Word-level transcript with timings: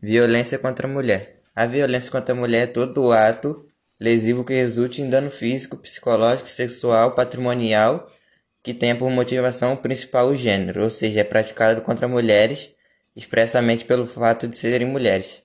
Violência 0.00 0.58
contra 0.58 0.86
a 0.86 0.90
mulher. 0.90 1.40
A 1.54 1.66
violência 1.66 2.10
contra 2.10 2.32
a 2.32 2.36
mulher 2.36 2.64
é 2.64 2.66
todo 2.66 3.12
ato 3.12 3.66
lesivo 4.00 4.44
que 4.44 4.52
resulte 4.52 5.02
em 5.02 5.10
dano 5.10 5.30
físico, 5.30 5.76
psicológico, 5.76 6.48
sexual, 6.48 7.14
patrimonial, 7.14 8.08
que 8.62 8.72
tenha 8.72 8.94
por 8.94 9.10
motivação 9.10 9.76
principal 9.76 10.28
o 10.28 10.36
gênero, 10.36 10.84
ou 10.84 10.90
seja, 10.90 11.20
é 11.20 11.24
praticado 11.24 11.82
contra 11.82 12.06
mulheres 12.06 12.70
expressamente 13.16 13.84
pelo 13.84 14.06
fato 14.06 14.46
de 14.46 14.56
serem 14.56 14.86
mulheres. 14.86 15.42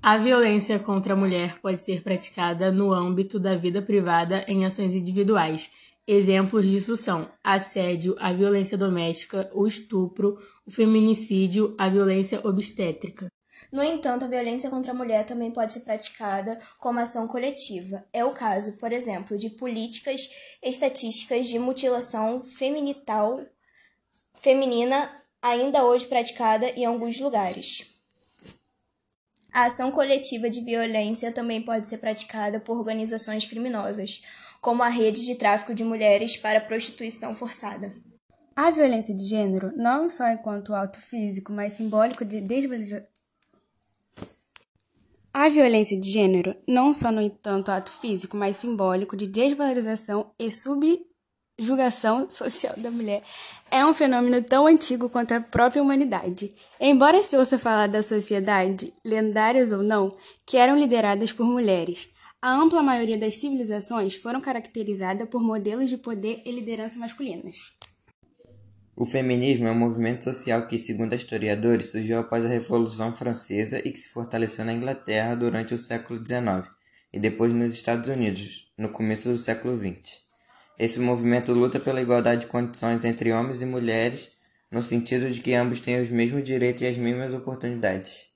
A 0.00 0.18
violência 0.18 0.78
contra 0.78 1.14
a 1.14 1.16
mulher 1.16 1.58
pode 1.60 1.82
ser 1.82 2.02
praticada 2.02 2.70
no 2.70 2.92
âmbito 2.92 3.40
da 3.40 3.56
vida 3.56 3.82
privada 3.82 4.44
em 4.46 4.64
ações 4.64 4.94
individuais. 4.94 5.70
Exemplos 6.06 6.68
disso 6.68 6.96
são 6.96 7.30
assédio, 7.42 8.14
a 8.18 8.32
violência 8.32 8.76
doméstica, 8.76 9.50
o 9.54 9.66
estupro, 9.66 10.38
o 10.66 10.70
feminicídio, 10.70 11.74
a 11.78 11.88
violência 11.88 12.40
obstétrica. 12.46 13.28
No 13.72 13.82
entanto, 13.82 14.24
a 14.24 14.28
violência 14.28 14.68
contra 14.68 14.92
a 14.92 14.94
mulher 14.94 15.24
também 15.24 15.50
pode 15.50 15.72
ser 15.72 15.80
praticada 15.80 16.58
como 16.78 16.98
ação 16.98 17.26
coletiva. 17.26 18.04
É 18.12 18.24
o 18.24 18.32
caso, 18.32 18.76
por 18.78 18.92
exemplo, 18.92 19.38
de 19.38 19.48
políticas 19.50 20.28
estatísticas 20.62 21.46
de 21.48 21.58
mutilação 21.58 22.44
feminital 22.44 23.40
feminina 24.40 25.10
ainda 25.40 25.84
hoje 25.84 26.06
praticada 26.06 26.68
em 26.70 26.84
alguns 26.84 27.18
lugares. 27.18 27.93
A 29.54 29.66
ação 29.66 29.92
coletiva 29.92 30.50
de 30.50 30.60
violência 30.62 31.30
também 31.30 31.62
pode 31.62 31.86
ser 31.86 31.98
praticada 31.98 32.58
por 32.58 32.76
organizações 32.76 33.46
criminosas, 33.46 34.20
como 34.60 34.82
a 34.82 34.88
rede 34.88 35.24
de 35.24 35.36
tráfico 35.36 35.72
de 35.72 35.84
mulheres 35.84 36.36
para 36.36 36.60
prostituição 36.60 37.36
forçada. 37.36 37.94
A 38.56 38.72
violência 38.72 39.14
de 39.14 39.24
gênero, 39.24 39.72
não 39.76 40.10
só 40.10 40.28
enquanto 40.28 40.74
ato 40.74 41.00
físico, 41.00 41.52
mas 41.52 41.74
simbólico 41.74 42.24
de 42.24 42.40
desvalorização 42.40 43.14
a 45.36 45.48
violência 45.48 46.00
de 46.00 46.08
gênero, 46.08 46.54
não 46.64 46.94
só 46.94 47.10
no 47.10 47.20
entanto 47.20 47.68
ato 47.68 47.90
físico, 47.90 48.36
mas 48.36 48.56
simbólico 48.56 49.16
de 49.16 49.26
desvalorização 49.26 50.30
e 50.38 50.48
subjugação 51.58 52.28
social 52.30 52.74
da 52.76 52.90
mulher, 52.90 53.22
é 53.70 53.84
um 53.84 53.94
fenômeno 53.94 54.42
tão 54.42 54.66
antigo 54.66 55.08
quanto 55.08 55.32
a 55.32 55.40
própria 55.40 55.82
humanidade. 55.82 56.52
Embora 56.80 57.22
se 57.22 57.36
ouça 57.36 57.58
falar 57.58 57.86
da 57.86 58.02
sociedade, 58.02 58.92
lendárias 59.04 59.70
ou 59.70 59.82
não, 59.82 60.14
que 60.46 60.56
eram 60.56 60.78
lideradas 60.78 61.32
por 61.32 61.46
mulheres, 61.46 62.12
a 62.42 62.52
ampla 62.52 62.82
maioria 62.82 63.16
das 63.16 63.36
civilizações 63.36 64.16
foram 64.16 64.40
caracterizadas 64.40 65.28
por 65.28 65.42
modelos 65.42 65.88
de 65.88 65.96
poder 65.96 66.42
e 66.44 66.50
liderança 66.50 66.98
masculinas. 66.98 67.72
O 68.96 69.06
feminismo 69.06 69.66
é 69.66 69.72
um 69.72 69.78
movimento 69.78 70.24
social 70.24 70.68
que, 70.68 70.78
segundo 70.78 71.14
historiadores, 71.14 71.90
surgiu 71.90 72.20
após 72.20 72.44
a 72.44 72.48
Revolução 72.48 73.12
Francesa 73.12 73.78
e 73.78 73.90
que 73.90 73.98
se 73.98 74.08
fortaleceu 74.08 74.64
na 74.64 74.72
Inglaterra 74.72 75.34
durante 75.34 75.74
o 75.74 75.78
século 75.78 76.24
XIX 76.24 76.68
e 77.12 77.18
depois 77.18 77.52
nos 77.52 77.72
Estados 77.72 78.08
Unidos, 78.08 78.72
no 78.78 78.88
começo 78.88 79.28
do 79.28 79.38
século 79.38 79.76
XX. 79.78 80.24
Esse 80.78 80.98
movimento 80.98 81.52
luta 81.52 81.78
pela 81.78 82.00
igualdade 82.00 82.42
de 82.42 82.46
condições 82.48 83.04
entre 83.04 83.32
homens 83.32 83.62
e 83.62 83.66
mulheres, 83.66 84.30
no 84.70 84.82
sentido 84.82 85.30
de 85.30 85.40
que 85.40 85.54
ambos 85.54 85.80
têm 85.80 86.00
os 86.00 86.10
mesmos 86.10 86.42
direitos 86.42 86.82
e 86.82 86.86
as 86.86 86.98
mesmas 86.98 87.32
oportunidades. 87.32 88.28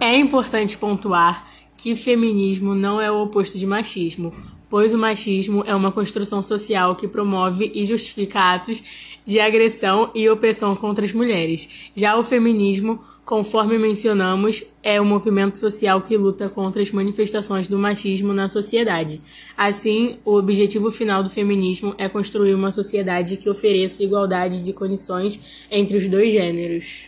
É 0.00 0.16
importante 0.16 0.76
pontuar 0.76 1.48
que 1.76 1.94
feminismo 1.94 2.74
não 2.74 3.00
é 3.00 3.10
o 3.10 3.22
oposto 3.22 3.58
de 3.58 3.66
machismo, 3.66 4.34
pois 4.68 4.92
o 4.92 4.98
machismo 4.98 5.62
é 5.66 5.74
uma 5.74 5.92
construção 5.92 6.42
social 6.42 6.96
que 6.96 7.06
promove 7.06 7.70
e 7.74 7.84
justifica 7.84 8.54
atos 8.54 8.82
de 9.24 9.38
agressão 9.38 10.10
e 10.14 10.28
opressão 10.28 10.74
contra 10.74 11.04
as 11.04 11.12
mulheres. 11.12 11.90
Já 11.94 12.16
o 12.16 12.24
feminismo, 12.24 13.02
conforme 13.26 13.76
mencionamos, 13.76 14.62
é 14.84 15.00
um 15.00 15.04
movimento 15.04 15.58
social 15.58 16.00
que 16.00 16.16
luta 16.16 16.48
contra 16.48 16.80
as 16.80 16.92
manifestações 16.92 17.66
do 17.66 17.76
machismo 17.76 18.32
na 18.32 18.48
sociedade. 18.48 19.20
Assim, 19.56 20.18
o 20.24 20.36
objetivo 20.36 20.92
final 20.92 21.24
do 21.24 21.28
feminismo 21.28 21.92
é 21.98 22.08
construir 22.08 22.54
uma 22.54 22.70
sociedade 22.70 23.36
que 23.36 23.50
ofereça 23.50 24.04
igualdade 24.04 24.62
de 24.62 24.72
condições 24.72 25.40
entre 25.68 25.98
os 25.98 26.08
dois 26.08 26.32
gêneros. 26.32 27.04